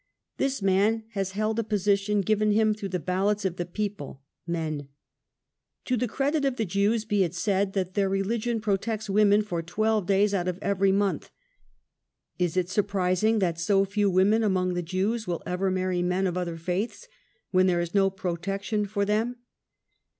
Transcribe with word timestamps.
This 0.37 0.63
man 0.63 1.03
has 1.11 1.33
held 1.33 1.59
a 1.59 1.63
pom 1.63 1.95
tion 1.95 2.21
given 2.21 2.49
him 2.53 2.73
through 2.73 2.89
the 2.89 2.97
ballots 2.99 3.45
of 3.45 3.57
the 3.57 3.67
people,, 3.67 4.23
{7ne7i.) 4.49 4.87
To 5.85 5.95
the 5.95 6.07
credit 6.07 6.43
of 6.43 6.55
the 6.55 6.65
Jews 6.65 7.05
be 7.05 7.23
it 7.23 7.35
said, 7.35 7.73
that 7.73 7.93
their 7.93 8.09
re 8.09 8.23
^^digion 8.23 8.63
protects 8.63 9.11
women 9.11 9.43
for 9.43 9.61
twelve 9.61 10.07
days 10.07 10.33
out 10.33 10.47
of 10.47 10.57
every 10.59 10.91
\month. 10.91 11.29
Is 12.39 12.57
it 12.57 12.67
surprising 12.69 13.37
that 13.37 13.59
so 13.59 13.85
few 13.85 14.09
women 14.09 14.41
among 14.43 14.73
the 14.73 14.81
Jews 14.81 15.27
will 15.27 15.43
ever 15.45 15.69
marry 15.69 16.01
men 16.01 16.25
of 16.25 16.35
other 16.35 16.57
faiths 16.57 17.07
when 17.51 17.67
there 17.67 17.79
is 17.79 17.93
no 17.93 18.09
protection 18.09 18.87
for 18.87 19.05
them 19.05 19.35